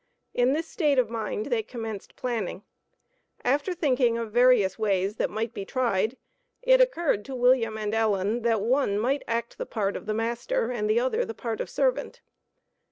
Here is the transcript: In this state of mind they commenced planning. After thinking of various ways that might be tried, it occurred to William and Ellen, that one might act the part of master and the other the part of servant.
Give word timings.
In 0.33 0.53
this 0.53 0.67
state 0.67 0.97
of 0.97 1.11
mind 1.11 1.45
they 1.51 1.61
commenced 1.61 2.15
planning. 2.15 2.63
After 3.43 3.71
thinking 3.75 4.17
of 4.17 4.31
various 4.31 4.79
ways 4.79 5.17
that 5.17 5.29
might 5.29 5.53
be 5.53 5.63
tried, 5.63 6.17
it 6.63 6.81
occurred 6.81 7.23
to 7.25 7.35
William 7.35 7.77
and 7.77 7.93
Ellen, 7.93 8.41
that 8.41 8.61
one 8.63 8.97
might 8.97 9.21
act 9.27 9.59
the 9.59 9.67
part 9.67 9.95
of 9.95 10.07
master 10.07 10.71
and 10.71 10.89
the 10.89 10.99
other 10.99 11.23
the 11.23 11.35
part 11.35 11.61
of 11.61 11.69
servant. 11.69 12.19